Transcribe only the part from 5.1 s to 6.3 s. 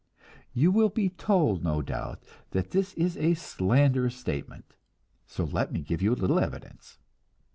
so let me give you a